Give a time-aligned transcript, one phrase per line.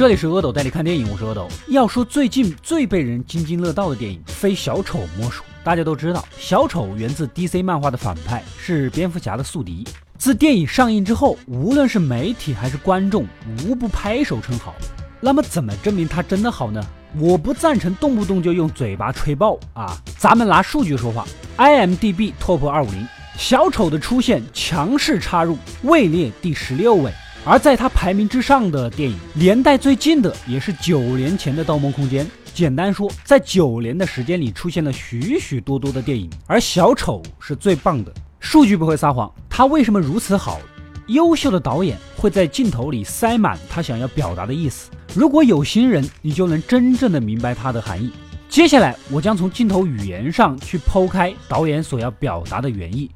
[0.00, 1.46] 这里是阿斗带你看电影，我是阿斗。
[1.68, 5.44] 要说最近最被人津津乐道的电影，非小丑莫属。
[5.62, 9.86] 大家都知道，小丑源自 DC 漫画的反派，是蝙蝠侠的宿敌。
[10.16, 13.26] 自电影上映之后，无论是媒体还是观众，
[13.62, 14.74] 无不拍手称好。
[15.20, 16.82] 那么，怎么证明他真的好呢？
[17.18, 20.00] 我不赞成动不动就用嘴巴吹爆啊！
[20.16, 21.26] 咱们拿数据说话。
[21.58, 23.06] IMDB Top 二五零，
[23.36, 27.12] 小丑的出现强势插入，位列第十六位。
[27.44, 32.24] 而在他排名之上的电影，年代最近的也是九年前的《盗梦空间》。
[32.52, 38.12] 简单说，在九年的时间里，出现了许许多多的电影，而小丑是最棒的。
[38.40, 40.60] 数据不会撒谎，他为什么如此好？
[41.06, 44.90] 优秀的导演会在镜头里塞满他想要表达的意思。
[45.14, 48.12] 如果有心人，你就能真正的明白它的含义。
[48.48, 53.10] 接下来，我将从镜头语言上去剖开导演所要表达的原意。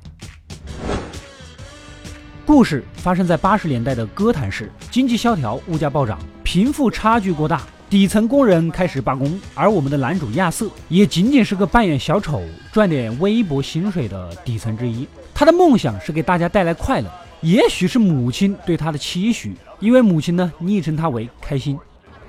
[2.46, 9.40] 故事发生在八十年代的哥谭市，经济萧条，物价暴涨，贫富差距过大，底层工人开始罢工。
[9.54, 15.08] 而我们的男主亚瑟也仅仅是个扮演小丑赚点微薄薪水的底层之一。
[15.34, 21.78] 他的梦想是给大家带来快乐，也许是母亲对他的期许，因为母亲呢昵称他为开心。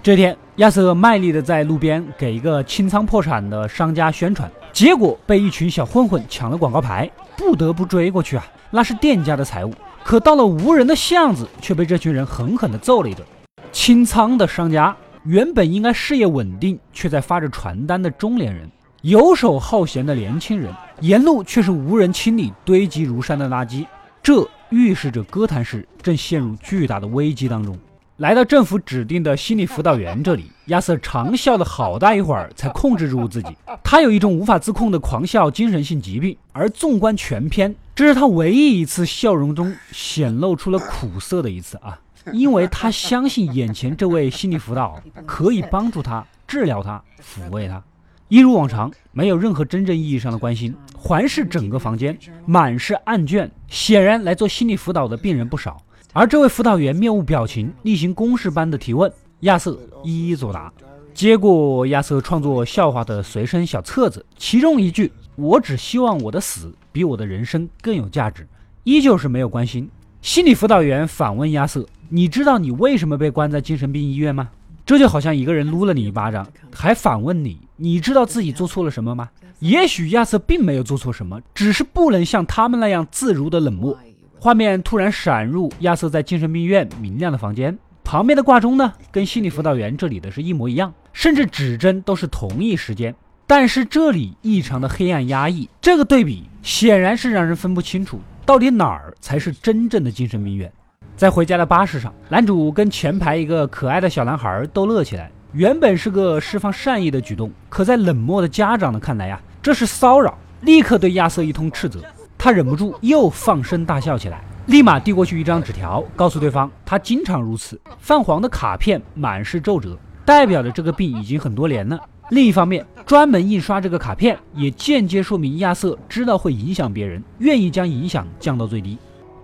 [0.02, 9.74] 这天，亚瑟卖力的在路边给一个清仓破产的商家宣传，结果被一群小混混抢了广告牌，不得不追过去啊，那是店家的财物。
[10.06, 13.26] 可到了无人的巷子，却被这群人狠狠地揍了一顿。
[13.72, 18.70] 清仓的商家原本应该事业稳定，却在发着传单的中年人，
[19.02, 23.84] 游手好闲的年轻人，沿路却是无人清理堆积如山的垃圾。
[24.22, 27.76] 这预示着哥谭市正陷入巨大的危机当中。
[28.18, 33.50] 来到政府指定的心理辅导员这里， 亚瑟长笑了好大一会儿，才控制住自己。
[33.84, 42.00] 他有一种无法自控的狂笑精神性疾病，而纵观全片，这是他唯一一次笑容中显露出了苦涩的一次啊！
[42.32, 47.84] 因为他相信眼前这位心理辅导可以帮助他治疗他、抚慰他。
[48.30, 50.74] 一如往常，没有任何真正意义上的关心。
[50.98, 55.80] 环视整个房间，满是案卷，显然来做心理辅导的病人不少。
[56.18, 59.12] 而这位辅导员面无表情，例行公事般的提问，
[59.42, 60.72] 亚瑟一一作答。
[61.14, 68.48] 接过亚瑟创作笑话的随身小册子，其中一句“我只希望我的死比我的人生更有价值”，
[68.86, 69.90] 依旧是没有关心。
[70.22, 74.48] 心理辅导员反问亚瑟：“你知道你为什么被关在精神病医院吗？”
[74.86, 83.98] 这就好像一个人撸了你一巴掌，还反问你：“你知道自己做错了什么吗？”也许亚瑟并没有做错什么，只是不能像他们那样自如的冷漠。
[84.46, 93.16] 画面突然闪入亚瑟在精神病院明亮的房间旁边的挂钟呢，跟心理辅导员这里的是一模一样，甚至指针都是同一时间。
[93.48, 100.72] 但是这里异常的黑暗压抑，这个对比显然是让人分不清楚到底哪儿才是真正的精神病院。
[101.18, 112.00] 在回家的巴士上，男主跟前排一个可爱的小男孩逗乐起来，原本是个释放善意的举动，可在冷漠的家长的看来呀，这是骚扰，立刻对亚瑟一通斥责。
[112.46, 117.82] 他忍不住又放声大笑起来，立马递过去一张纸条，告诉对方他经常如此。
[117.98, 122.00] 泛黄的卡片满是皱褶，代表着这个病已经很多年了。
[122.30, 128.96] 另一方面，专门印刷这个卡片，也间接说明亚瑟知道会影响别人，愿意将影响降到最低。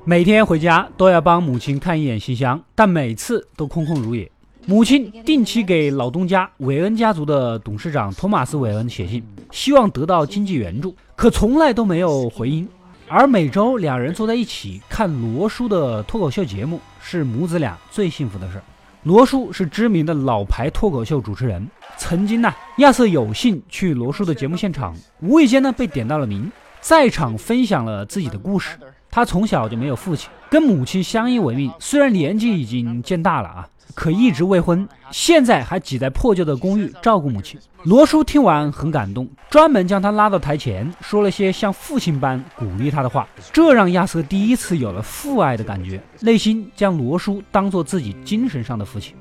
[0.05, 4.31] 每天回家都要帮母亲看一眼信箱，但每次都空空如也。
[4.67, 12.67] 母亲定期给老东家韦恩家族的董事长托马斯·韦恩写信，希望得到经济援助，可从来都没有回音。
[13.13, 18.63] 而每周两人坐在一起看罗叔的脱口秀节目，是母子俩最幸福的事儿。
[19.03, 21.67] 罗叔是知名的老牌脱口秀主持人，
[21.97, 28.77] 曾经呢，亚瑟有幸去罗叔的节目现场，无意间呢被点到了名，在场分享了自己的故事。
[29.11, 33.67] 他从小就没有父亲，跟母亲相依为命，虽然年纪已经渐大了啊。
[33.93, 37.59] 可一直未婚，现在还挤在破旧的公寓照顾母亲。
[37.83, 43.27] 罗叔听完很感动，专门将他拉到台前，说了些像父亲般鼓励他的话。
[43.51, 49.13] 这让亚瑟第一次有了父爱的感觉，内心将罗叔当做自己精神上的父亲。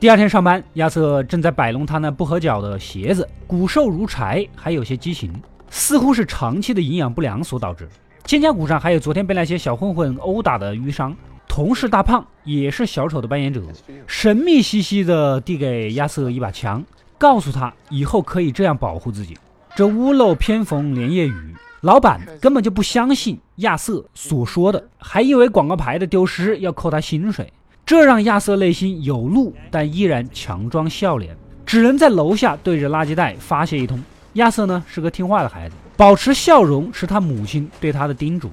[0.00, 5.30] 第二天上班，亚瑟正在摆弄他那不合脚的鞋子，骨瘦如柴，还有些畸形，
[5.68, 7.86] 似乎是长期的营养不良所导致。
[8.26, 11.16] 肩胛骨上还有昨天被那些小混混殴打的淤伤。
[11.46, 13.62] 同事大胖也是小丑的扮演者，
[14.08, 16.84] 神秘兮兮的递给亚瑟一把枪，
[17.16, 19.38] 告诉他以后可以这样保护自己。
[19.76, 27.52] 这屋漏偏逢连夜雨，老板根本就不相信亚瑟所说的，还因为广告牌的丢失要扣他薪水，
[27.86, 34.02] 这让亚瑟内心有怒，但依然强装笑脸，只能在楼下对着垃圾袋发泄一通。
[34.34, 38.50] 亚瑟呢是个听话的孩子，保持笑容是他母亲对他的叮嘱。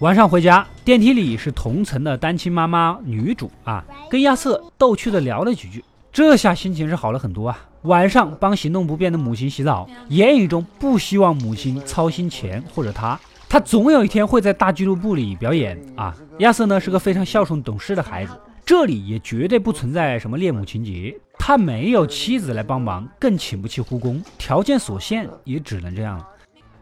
[0.00, 5.84] 晚上回家，电梯里是同层的单亲妈妈女主啊，跟亚瑟逗趣的聊了几句。
[6.12, 7.56] 这下心情是好了很多啊。
[7.82, 16.12] 晚上帮行动不便的母亲洗澡，言语中不希望母亲操心钱或者他，他总有一天会在大俱乐部里表演啊。
[16.38, 18.32] 亚瑟呢是个非常孝顺懂事的孩子，
[18.66, 21.16] 这里也绝对不存在什么恋母情节。
[21.38, 26.26] 他没有妻子来帮忙，更请不起护工，条件所限也只能这样了。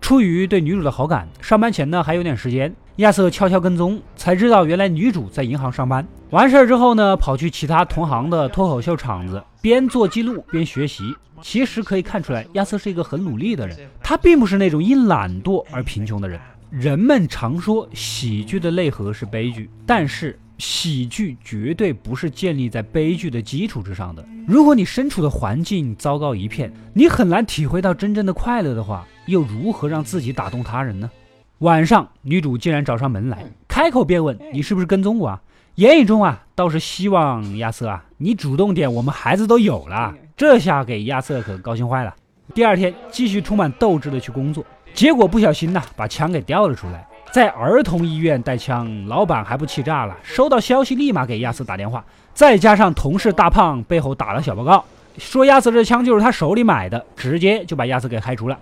[0.09, 6.09] 出于对女主的好感，上班前呢还有点时间，亚瑟悄悄跟踪，才知道原来女主在银行上班。
[6.31, 9.45] 完事儿之后呢，跑去其他同行的脱口秀场子。
[9.61, 13.77] 边做记录边学习，其实可以看出来，亚瑟是一个很努力的人。
[14.03, 16.41] 他并不是那种因懒惰而贫穷的人。
[16.71, 24.27] 人们常说喜剧的内核是悲剧，但是喜剧绝对不是建立在悲剧的基础之上的。
[24.47, 31.11] 如果你身处的环境糟糕一片，你很难体会到真正的快乐的话，又如何让自己打动他人呢？
[31.59, 35.43] 晚上，女主竟然找上门来，开口便问：“你是不是跟踪我啊？”
[35.77, 40.15] 言语中啊，倒是希望亚瑟啊，你主动点，我们孩子都有了。
[40.37, 42.15] 这下给亚瑟可高兴坏了。
[42.55, 44.65] 第二天继续充满斗志的去工作，
[44.95, 47.07] 结果不小心呐，把枪给掉了出来。
[47.31, 50.17] 在儿童医院带枪，老板还不气炸了？
[50.23, 52.03] 收到消息立马给亚瑟打电话，
[52.33, 54.85] 再加上同事大胖背后打了小报告，
[55.19, 58.59] 说亚瑟这枪就是他手里买的，直接就把亚瑟给开除了。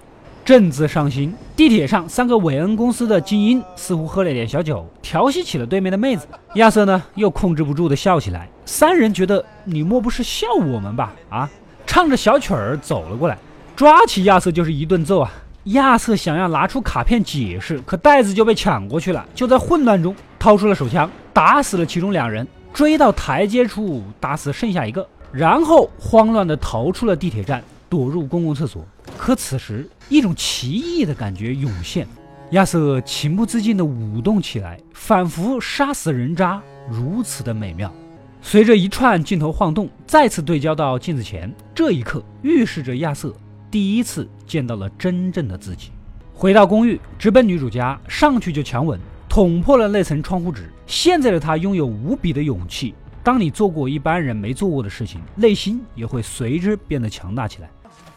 [0.47, 6.25] 正自伤心，地铁上三个韦恩公司的精英似乎喝了点小酒，调戏起了对面的妹子。
[6.55, 8.49] 亚瑟呢，又控制不住的笑起来。
[8.65, 11.13] 三人觉得你莫不是笑我们吧？
[11.31, 11.51] 啊，
[11.85, 13.37] 唱着小曲儿走了过来，
[13.75, 15.33] 抓起亚瑟就是一顿揍啊！
[15.65, 19.27] 亚瑟想要拿出卡片解释，可袋子就被抢过去了。
[19.35, 28.87] 就在混乱中，掏出了手枪，打死了其中两人，追到台阶处打死剩下一个，然后慌乱的逃出了地铁站，躲入公共厕所。
[29.17, 32.07] 可此时，一种奇异的感觉涌现，
[32.51, 37.93] 亚瑟情不自禁地舞动起来，仿佛杀死人渣如此的美妙。
[38.41, 43.35] 随着一串镜头晃动，再次对焦到镜子前，这一刻预示着亚瑟
[43.69, 45.91] 第一次见到了真正的自己。
[46.33, 50.71] 回到公寓，直奔女主家，上去就强吻，捅破了那层窗户纸。
[50.87, 52.95] 现在的他拥有无比的勇气。
[53.25, 57.69] 当你做过一般人没做过的事情，内心也会随之变得强大起来。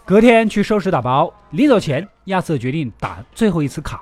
[0.09, 4.01] 隔天去收拾打包，临走前，亚瑟决定打最后一次卡。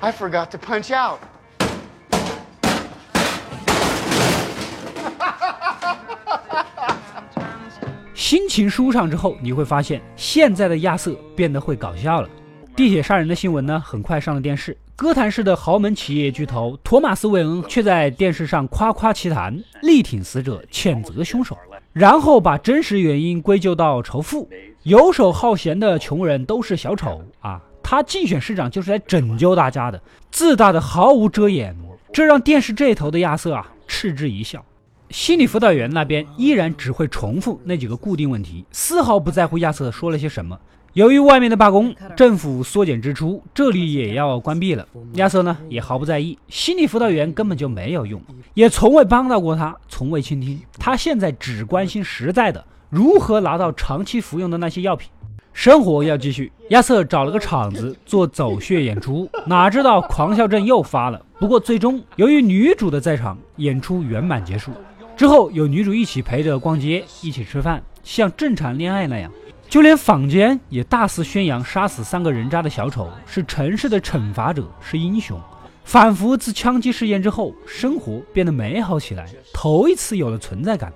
[0.00, 1.18] I forgot to punch out。
[8.16, 12.30] 心情舒畅之后，你会发现现在的亚瑟变得会搞笑了。
[12.74, 14.74] 地铁杀人的新闻呢，很快上了电视。
[14.96, 21.54] 哥谭市的豪门企业巨头托马斯·韦恩却在电视上夸夸其谈，力挺死者，谴责凶手。
[21.92, 24.48] 然后把真实原因归咎到仇富，
[24.82, 27.60] 游手好闲的穷人都是小丑啊！
[27.82, 30.00] 他竞选市长就是来拯救大家的，
[30.30, 31.74] 自大的毫无遮掩，
[32.12, 34.64] 这让电视这头的亚瑟啊嗤之以笑。
[35.10, 40.58] 心理辅导员那边依然只会重复那几个固定问题，丝毫不在乎亚瑟说了些什么。
[40.98, 44.84] 由于外面的罢工，政府缩减支出，这里也要关闭了。
[45.12, 48.20] 亚瑟呢也毫不在意，心理辅导员根本就没有用，
[48.54, 50.60] 也从未帮到过他，从未倾听。
[50.76, 55.08] 他现在只关心实在的，如何拿到长期服用的那些药品。
[55.52, 56.50] 生活要继续。
[56.70, 61.24] 亚瑟找了个场子做走穴演出， 哪知道狂笑症又发了。
[61.38, 64.72] 不过最终由于女主的在场，演出圆满结束。
[65.16, 69.30] 之后有女主一起陪着逛街，一起吃饭，像正常恋爱那样。
[69.68, 75.38] 就连坊间也大肆宣扬杀死三个人渣的小丑是城市的惩罚者，是英雄，
[75.84, 80.90] 仿佛自枪击事件之后，生活变得美好起来，头一次有了存在感。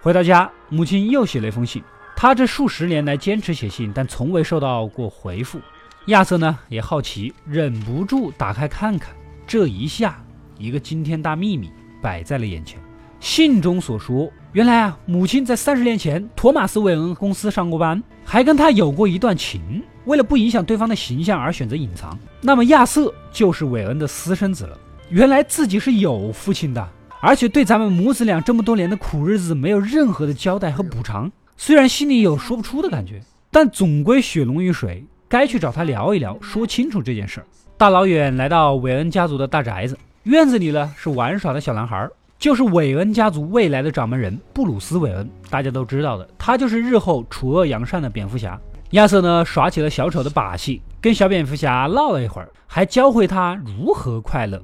[0.00, 1.82] 回到家，母亲又写了一封信。
[2.16, 5.60] 他这数十年来坚持写信，但从未收到过回复。
[6.06, 9.14] 亚瑟呢也好奇，忍不住打开看看。
[9.46, 10.22] 这一下，
[10.56, 12.80] 一个惊天大秘密摆在了眼前。
[13.24, 19.82] 信中所说，原来啊，母亲在三十年前托马斯·韦恩公司上过班，还跟他有过一段情。
[20.04, 22.16] 为了不影响对方的形象而选择隐藏。
[22.42, 24.78] 那么亚瑟就是韦恩的私生子了。
[25.08, 26.86] 原来自己是有父亲的，
[27.22, 31.32] 而且对咱们母子俩这么多年的苦日子没有任何的交代和补偿。
[31.56, 37.46] 虽然心里有说不出的感觉，但总归血浓于水，该去找他聊一聊，说清楚这件事儿。
[37.78, 42.06] 大老远来到韦恩家族的大宅子，院子里呢是玩耍的小男孩。
[42.38, 48.60] 就是韦恩家族未来的掌门人布鲁斯·韦恩，大家都知道的，他就是日后除恶扬善的蝙蝠侠。
[48.90, 54.60] 亚瑟呢，耍起了小丑的把戏，跟小蝙蝠侠闹了一会儿，还教会他如何快乐。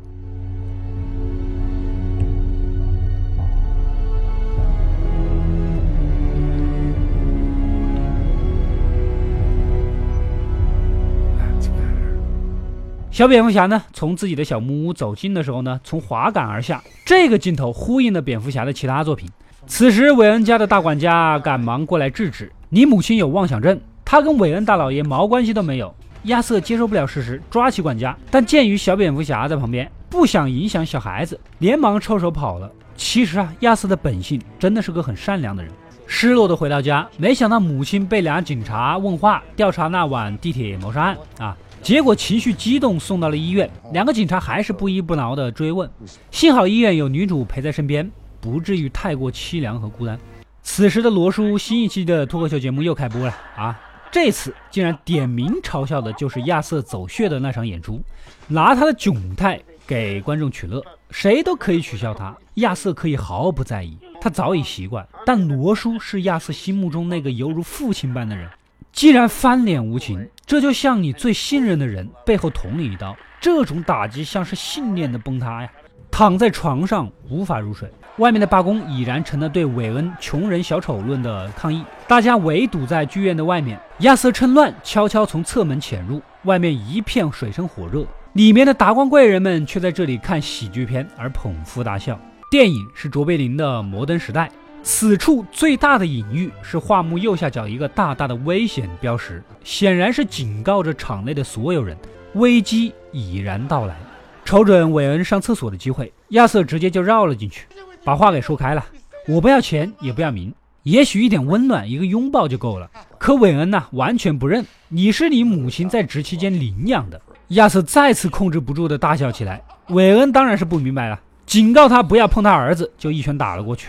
[13.10, 16.80] 小蝙蝠侠呢，从自己的小木屋走进的时候呢，从滑杆而下。
[17.04, 19.28] 这个镜头呼应了蝙蝠侠的其他作品。
[19.66, 25.92] 此时，韦恩家的大管家赶忙过来制止：“你母亲有妄想症，她跟韦恩大老爷毛关系都没有。”
[26.24, 32.70] 亚瑟接受不了事实，抓起管家，但鉴于小蝙蝠侠在旁边，不想影响小孩子，连忙抽手跑了。
[32.94, 35.72] 其实啊，亚瑟的本性真的是个很善良的人。
[36.06, 41.56] 失落的回到家，没想到母亲被俩警察问话，调查那晚地铁谋杀案啊。
[41.82, 45.90] 结果情绪激动，送到了医院，两个警察还是不依不挠的追问。
[46.30, 48.10] 幸好医院有女主陪在身边。
[48.42, 50.18] 不至于太过凄凉和孤单。
[50.62, 53.78] 此时的罗叔新一期的脱口秀节目又开播了啊！
[54.10, 58.00] 这次竟然点名嘲笑的就是亚瑟走穴的那场演出，
[58.48, 65.06] 拿他的窘态给观众取乐，谁都可以取笑他，亚瑟可以毫不在意，他早已习惯。
[65.26, 68.48] 但罗叔是亚瑟心目中那个犹如父亲般的人，
[68.92, 75.70] 既然翻脸无情，这就像你最信任的人背后捅你一刀，这种打击像是信念的崩塌呀！
[76.10, 77.90] 躺在床上无法入睡。
[78.18, 83.80] 外面的罢工已然成了对韦恩“穷人小丑论”的抗议，大家围堵在剧院的外面。
[84.00, 88.04] 亚瑟趁乱悄悄从侧门潜入，外面一片水深火热，
[88.34, 92.18] 里面的达官贵人们却在这里看喜剧片而捧腹大笑。
[92.50, 94.46] 电影是卓别林的《摩登时代》，
[94.82, 101.96] 此处最大的隐喻是画幕右下角一个大大的危险标识，显然是警告着场内的所有人，
[102.34, 103.96] 危机已然到来。
[104.44, 107.66] 瞅准韦恩上厕所的机会，亚瑟直接就绕了进去。
[108.02, 108.84] 把话给说开了，
[109.28, 112.90] 我不要钱，也不要名，也许一点温暖，一个拥抱就够了。
[113.18, 114.64] 可韦恩呢，完全不认。
[114.88, 117.20] 你是你母亲在职期间领养的。
[117.48, 119.62] 亚瑟再次控制不住的大笑起来。
[119.88, 123.88] 韦恩当然是不明白了，警告他不要碰他儿子，就一拳打了过去。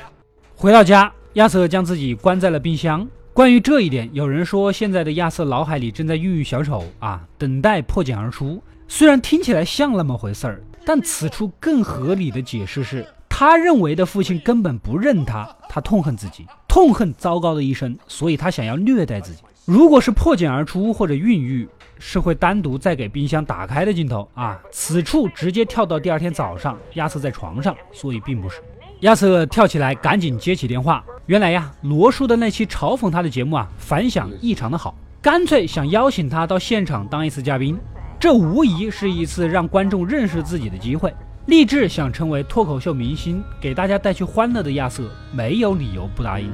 [0.61, 3.07] 回到家，亚瑟将自己关在了冰箱。
[3.33, 8.61] 关于这一点，有人说现在的亚瑟脑海里正在孕育小丑啊，等待破茧而出。
[8.87, 13.03] 虽然听起来像那么回事儿，但此处更合理的解释是。
[13.27, 19.41] 他认为的父亲根本不认他，他痛恨自己，痛恨糟糕的一生，所以他想要虐待自己。
[19.65, 24.61] 如果是破茧而出或者孕育，是会单独再给冰箱打开的镜头啊。
[24.69, 28.61] 此处直接跳到第二天早上，亚瑟在床上，所以并不是。
[29.01, 31.03] 亚瑟跳起来，赶紧接起电话。
[31.25, 37.75] 原来呀，罗叔的那期嘲讽他的节目啊，反响异常的好，干脆想邀请他到现场当一次嘉宾。
[38.19, 41.11] 这无疑是一次让观众认识自己的机会。
[41.47, 46.51] 立志想成为脱口秀明星，给大家带去欢乐的亚瑟没有理由不答应。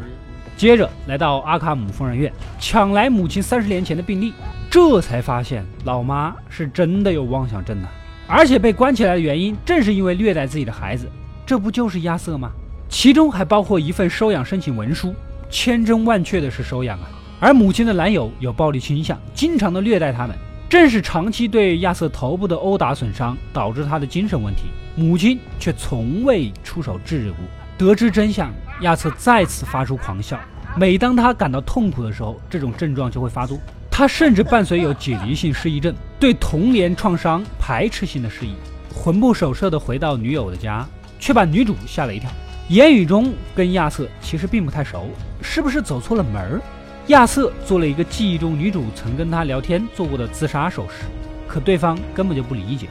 [0.55, 4.31] 接着来到阿卡姆疯人院，抢来母亲三十年前的病历，
[4.71, 7.91] 这才发现老妈是真的有妄想症啊！
[8.25, 11.09] 而且被关起来的原因正是因为虐待自己的孩子，
[11.47, 12.51] 这不就是亚瑟吗？
[12.89, 15.15] 其中还包括一份收养申请文书，
[15.49, 17.07] 千真万确的是收养啊！
[17.39, 20.35] 而母亲的男友有暴力倾向，经常的虐待他们。
[20.67, 24.63] 正是长期对亚瑟头部的殴打损伤，导致他的精神问题。
[24.97, 27.37] 母亲却从未出手制止过。
[27.77, 28.51] 得知真相，
[28.81, 30.37] 亚瑟再次发出狂笑。
[30.75, 33.57] 每当他感到痛苦的时候，这种症状就会发作。
[33.89, 38.53] 他甚至伴随有解离性失忆症，对童年创伤排斥性的失忆，
[38.93, 40.85] 魂不守舍地回到女友的家，
[41.19, 42.29] 却把女主吓了一跳。
[42.69, 45.09] 言语中跟亚瑟其实并不太熟，
[45.41, 46.61] 是不是走错了门儿？
[47.07, 51.05] 亚瑟做了一个记忆中女主曾跟他聊天做过的自杀手势，
[51.47, 52.87] 可对方根本就不理解。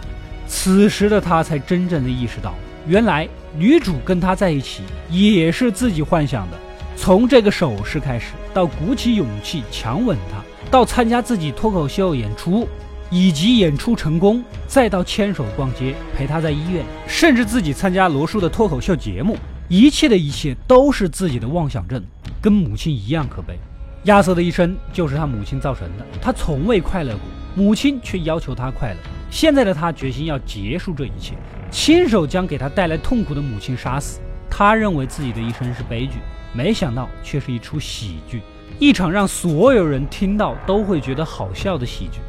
[0.46, 2.54] 此时的他才真正的意识到，
[2.86, 6.56] 原来女主跟他在一起也是自己幻想的。
[6.96, 12.66] 从这个手势开始，到鼓起勇气强吻他，到参加自己脱口秀演出，
[13.10, 19.36] 以及演出成功，再到牵手逛街，陪他在医院，甚至自己参加罗叔的脱口秀节目，
[19.68, 22.02] 一切的一切都是自己的妄想症，
[22.40, 23.58] 跟母亲一样可悲。
[24.04, 27.20] 亚瑟的一生就是他母亲造成的，他从未快乐过，
[27.54, 28.96] 母亲却要求他快乐。
[29.30, 31.34] 现在的他决心要结束这一切，
[31.70, 34.20] 亲手将给他带来痛苦的母亲杀死。
[34.48, 36.14] 他认为自己的一生是悲剧，
[36.52, 38.40] 没想到却是一出喜剧，
[38.78, 42.20] 一场让所有人听到都会觉得好笑的喜剧。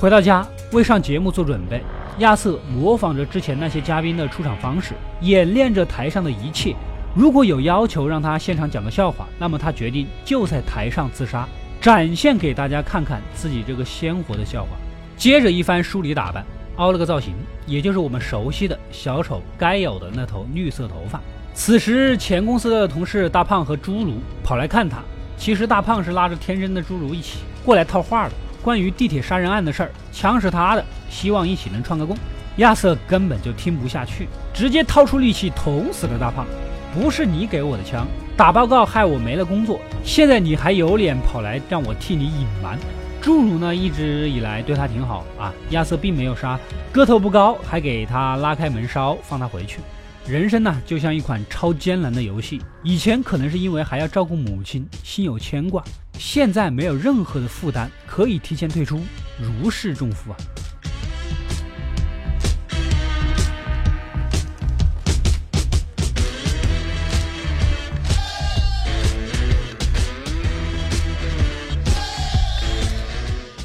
[0.00, 1.82] 回到家，为上节目做准备，
[2.18, 6.72] 亚瑟模仿着之前那些嘉宾的出场方式，演练着台上的一切。
[7.16, 11.48] 如果有要求让他现场讲个笑话，那么他决定就在台上自杀，
[11.80, 14.68] 展现给大家看看自己这个鲜活的笑话。
[15.16, 17.34] 接着一番梳理打扮，凹了个造型，
[17.66, 21.20] 也就是我们熟悉的小丑该有的那头绿色头发。
[21.54, 24.12] 此时前公司的同事大胖和侏儒
[24.44, 24.98] 跑来看他，
[25.36, 28.34] 其实大胖是拉着天真的侏儒一起过来套话的。
[28.62, 32.16] 关于地铁杀人案的事儿，枪是他的，希望一起能串个供。
[32.56, 36.44] 亚瑟根本就听不下去，直接掏出利器捅死了大胖。
[36.92, 42.78] 不是你给我的枪，打报告害我没了工作，现在你还有脸跑来让我替你隐瞒？
[43.22, 45.52] 侏儒呢，一直以来对他挺好啊。
[45.70, 49.80] 亚瑟并没有杀他，个头不高，还给他拉开门梢放他回去。
[50.26, 52.60] 人生呢，就像一款超艰难的游戏。
[52.82, 55.82] 以前可能是因为还要照顾母亲，心有牵挂；
[56.18, 59.00] 现在没有任何的负担，可以提前退出，
[59.40, 60.36] 如释重负啊。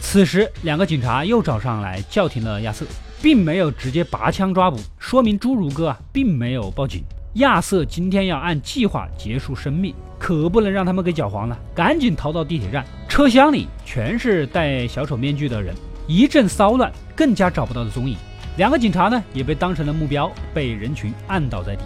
[0.02, 2.86] 此时，两个警察又找上来叫停了亚瑟。
[3.24, 7.02] 并没有直接拔枪抓捕，说明侏儒哥啊并没有报警。
[7.36, 11.58] 亚瑟今天要按计划结束生命，可不能让他们给搅黄了。
[11.74, 15.74] 赶紧逃到地铁站，车厢里全是戴小丑面具的人，
[16.08, 18.16] 一阵骚乱，更加找不到的踪影。
[18.58, 21.82] 两个警察呢也被当成了目标，被人群按倒在地。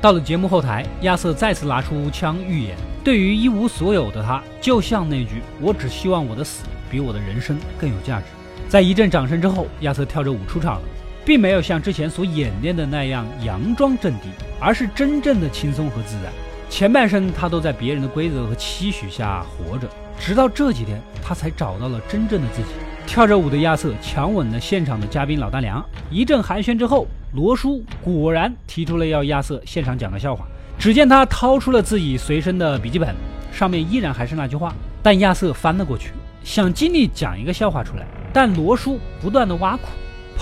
[0.00, 8.26] 到了节目后台，亚瑟再次拿出枪预言：对于一无所有的他，就像那句“我只希望我的死比我的人生更有价值”。
[8.68, 10.82] 在一阵掌声之后，亚瑟跳着舞出场了，
[11.24, 16.32] 并没有像之前所演练的那样佯装镇定，而是真正的轻松和自然。
[16.68, 22.68] 前半生他都在别人的规则和期许下活着，直到这几天他才找到了真正的自己。
[23.06, 25.84] 跳着舞的亚瑟强吻了现场的嘉宾老大娘。
[26.10, 30.46] 一阵寒暄之后，罗叔果然提出了要亚瑟现场讲个笑话。
[30.78, 33.14] 只见他掏出了自己随身的笔记本，
[33.52, 34.72] 上面依然还是那句话，
[35.02, 36.12] 但亚瑟翻了过去，
[36.44, 38.06] 想尽力讲一个笑话出来。
[38.32, 39.88] 但罗叔不断的挖苦，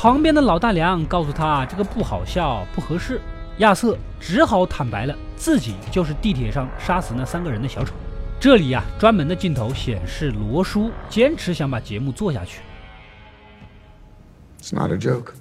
[0.00, 3.20] 旁边的老大娘告诉他这个不好笑，不合适。
[3.56, 7.92] 亚瑟只好坦白了，自己就是地铁上杀死那三个人的小丑。
[8.38, 12.60] 这里呀，专门的镜头显示罗叔坚持想把节目做下去。
[14.60, 15.32] It's not a joke.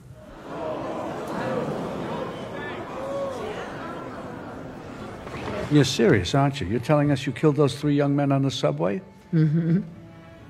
[5.72, 6.68] You're serious, aren't you?
[6.68, 9.02] You're telling us you killed those three young men on the subway?
[9.32, 9.84] Mm-hmm.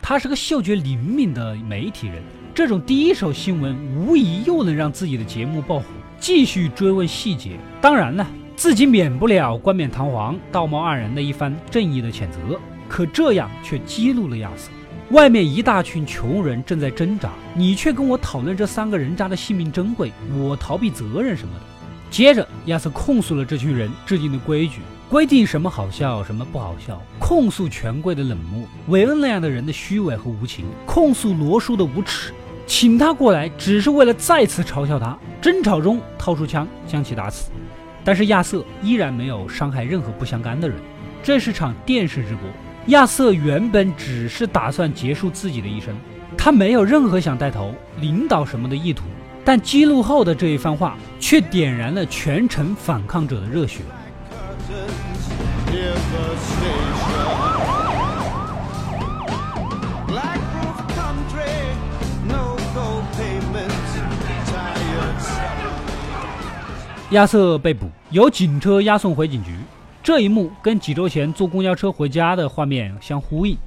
[0.02, 2.24] 他是个嗅觉灵敏的媒体人，
[2.58, 5.86] 这种第一手新闻无疑又能让自己的节目爆火。
[6.20, 12.60] 继续追问细节，当然呢，自己免不了冠冕堂皇道貌岸然的一番正义的谴责。
[12.90, 14.72] 可这样却激怒了亚瑟。
[15.12, 21.62] 外面一大群穷人正在挣扎，你却跟我讨论这三个人渣的性命珍贵，我逃避责任什么的。
[22.10, 24.80] 接着，亚瑟控诉了这群人制定的规矩。
[25.10, 32.34] 规定什么好笑，什么不好笑；控诉权贵的冷漠，韦恩那样的人的虚伪和无情；控诉罗叔的无耻，
[32.68, 35.18] 请他过来只是为了再次嘲笑他。
[35.42, 37.50] 争吵中掏出枪将其打死，
[38.04, 40.78] 但是亚瑟依然没有伤害任何不相干的人。
[41.24, 42.42] 这是场电视直播，
[42.88, 45.96] 亚瑟原本只是打算结束自己的一生，
[46.38, 49.06] 他没有任何想带头领导什么的意图。
[49.46, 53.80] 但激怒后的这一番话，却点燃了全城反抗者的热血。
[67.12, 69.52] 亚瑟被捕，由警车押送回警局。
[70.04, 73.58] 这一幕跟几周前坐公交车回家的画面相呼应，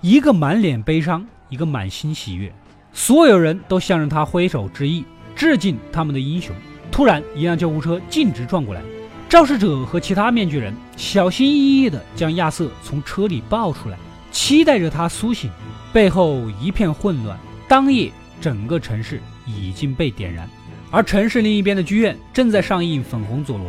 [0.00, 2.50] 一个满脸悲伤，一个满心喜悦。
[2.94, 5.04] 所有人都向着他挥手致意，
[5.36, 6.56] 致敬他们的英雄。
[6.90, 8.80] 突然，一辆救护车径直撞过来，
[9.28, 13.98] 肇事者和其他面具人小心翼翼地将亚瑟从车里抱出来，
[14.32, 15.50] 期待着他苏醒。
[15.92, 20.48] 背后一片混乱，当夜整个城市已经被点燃。
[20.90, 23.66] 而城市另一边的剧院正在上映《粉红佐罗》，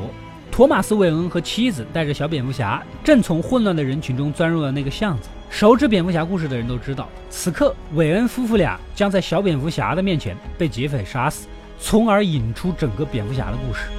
[0.50, 5.28] 托马斯·韦恩和妻子带着小蝙蝠侠，正从混乱的人群中钻入了那个巷子。
[5.50, 13.90] 熟知蝙蝠侠故事的人都知道，此刻韦恩夫妇俩将在小蝙蝠侠的面前被劫匪杀死，从而引出整个蝙蝠侠的故事。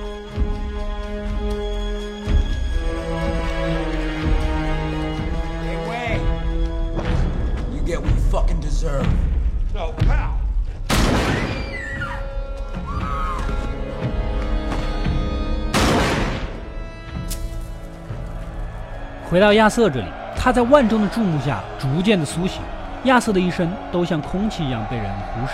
[19.31, 22.61] 回到亚瑟这里，他在万众的注目下逐渐的苏醒。
[23.05, 25.53] 亚瑟的一生都像空气一样被人忽视，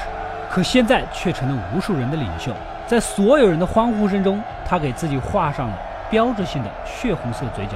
[0.51, 2.51] 可现在却成了无数人的领袖。
[2.87, 5.79] 在所有人的欢呼声中，他给自己画上了
[6.11, 7.73] 标志性的血红色嘴角。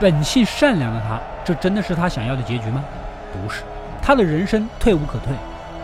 [0.00, 2.82] 本性善良的他，这真的是他想要的结局吗？
[3.32, 3.62] 不是，
[4.02, 5.32] 他的人生退无可退，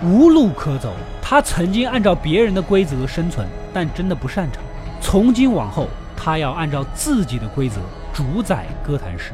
[0.02, 0.92] 无路可走。
[1.22, 4.60] 他曾经按照别人的规则生存，但真的不擅长。
[5.00, 5.86] 从今往后，
[6.16, 7.80] 他要按照自己的规则。
[8.14, 9.32] 主宰歌坛市。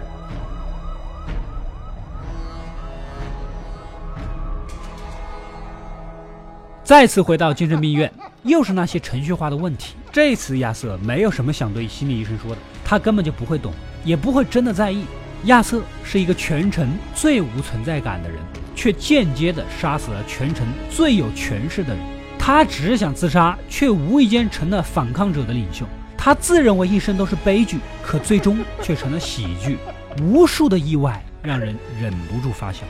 [6.83, 8.11] 再次回到精神病院，
[8.43, 9.97] 又是那些程序化的问题。
[10.11, 13.71] 这次亚瑟没有什么想对心理医生说的，他根本就不会懂，
[14.03, 15.05] 也不会真的在意。
[15.45, 18.41] 亚瑟是一个全城最无存在感的人，
[18.75, 22.03] 却间接的杀死了全城最有权势的人。
[22.39, 25.85] 他只想自杀，却无意间成了反抗者的领袖。
[26.23, 29.79] 他自认为一生都是悲剧，可最终却成了喜剧。
[30.23, 32.83] 无数的意外让人忍不住发笑。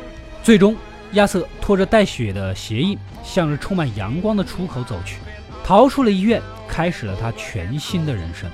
[0.42, 0.74] 最终，
[1.12, 5.18] 亚瑟拖着带血的鞋印，向着充满阳光的出口走去，
[5.62, 8.50] 逃出了医院，开始了他全新的人生。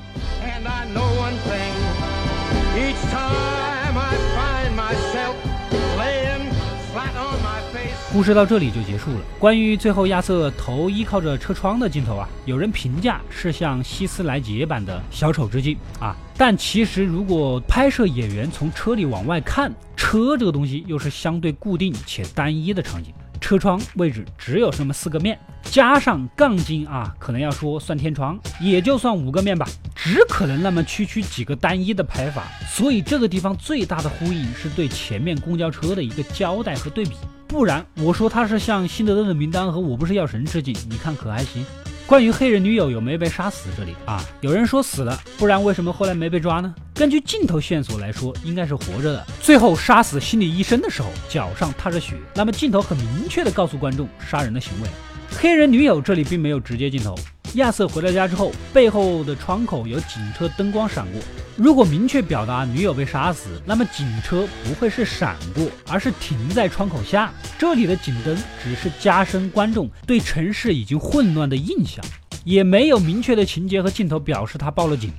[8.16, 9.20] 故事到这里就结束了。
[9.38, 16.16] 关于最后亚瑟头依靠着车窗的镜头啊，有人评价是向希斯莱杰版的小丑致敬啊。
[16.34, 23.12] 但其实如果拍摄演员从车里往外看，车这个东西又是相对固定且单一的场景。
[23.38, 29.68] 车窗位置只有这么四个面，加上杠精啊，可能要说算天窗，也就算五个面吧，
[30.06, 32.44] 只可能那么区区几个单一的拍法。
[32.68, 37.16] 所以这个地方最大的呼应是对前面公交车的一个交代和对比，
[37.48, 41.66] 不然我说他是向辛德勒的名单和我不是药神致敬，你看可还行？
[42.06, 46.72] 关于黑人女友有没被杀死，这里啊，有人说死了，不然为什么后来没被抓呢？
[46.94, 49.26] 根据镜头线索来说，应该是活着的。
[49.42, 54.88] 最后杀死心理医生的时候，脚上踏着血，那么镜头很明确的告诉观众杀人的行为。
[55.36, 57.16] 黑人女友这里并没有直接镜头。
[57.54, 61.20] 亚瑟回到家之后，背后的窗口有警车灯光闪过。
[61.56, 67.32] 如果明确表达女友被杀死，那么警车不会是闪过，而是停在窗口下。
[67.58, 72.04] 这里的警灯只是加深观众对城市已经混乱的印象，
[72.44, 75.10] 也没有明确的情节和镜头表示他报了警。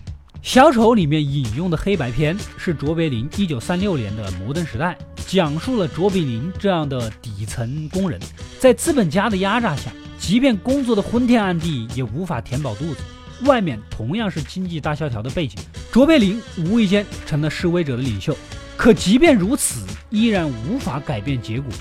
[0.44, 8.20] 小丑里面引用的黑白片是卓别林一九三六年的《摩登时代》，讲述了卓别林这样的底层工人
[8.60, 9.92] 在资本家的压榨下。
[10.20, 12.98] 即便工作的昏天暗地，也无法填饱肚子。
[13.46, 15.60] 外面同样是经济大萧条的背景，
[15.92, 18.36] 卓别林无意间成了示威者的领袖。
[18.76, 21.72] 可即便如此，依然无法改变结果。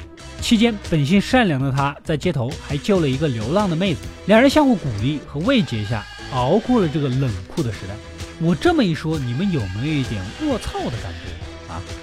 [0.40, 7.94] 期间，本性善良的他在街头还救了一个流浪的妹子，两人相互鼓励和慰藉下，熬过了这个冷酷的时代。
[8.38, 11.45] 我这么一说，你们有没有一点卧槽的感觉？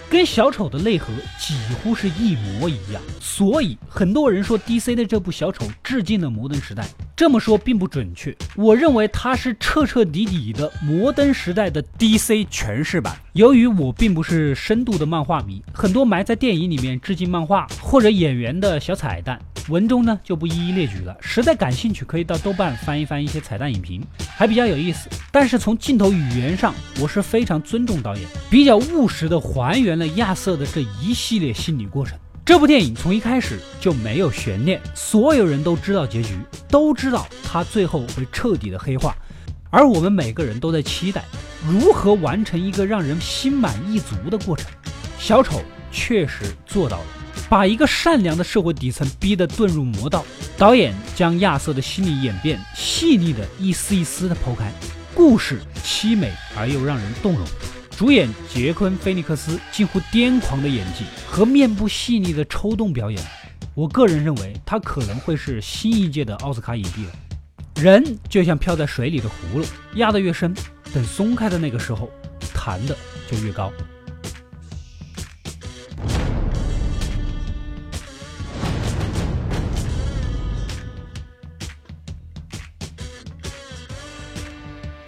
[0.10, 1.08] 跟小丑的内核
[1.40, 6.86] 几乎是一模一样，所以很多人说 DC 的这部小丑致敬了摩登时代。
[7.16, 13.16] 这么说并不准确，我认为它是彻彻底底的摩登时代的 DC 诠释版。
[13.34, 19.40] 由于我并不是深度的漫画迷，很多埋在电影里面致敬漫画或者演员的小彩蛋。
[19.70, 25.08] 文中呢就不一一列举了，实在感兴趣可以到豆瓣翻一翻一些彩蛋影评，还比较有意思。
[25.32, 32.18] 但是从镜头语言上，我是非常尊重导演，比较务实的还原了亚瑟的这一系列心理过程。
[32.46, 39.16] 这部电影从一开始就没有悬念，所有人都知道结局，都知道他最后会彻底的黑化，
[39.70, 41.24] 而我们每个人都在期待
[41.66, 44.70] 如何完成一个让人心满意足的过程。
[45.18, 47.06] 小丑确实做到了。
[47.50, 50.26] 把一个善良的社会底层逼得遁入魔道，
[50.58, 54.72] 导演将亚瑟的心理演变细腻的一丝一丝的剖开，
[55.14, 57.46] 故事凄美而又让人动容。
[57.96, 63.24] 主演杰昆·菲尼克斯近乎癫狂的演技和面部细腻的抽动表演，
[63.76, 67.12] 我个人认为他可能会是新一届的奥斯卡影帝了。
[67.76, 70.56] 人就像漂在水里的葫芦，压得越深，
[70.92, 72.10] 等松开的那个时候，
[72.54, 72.98] 弹的
[73.30, 73.72] 就越高。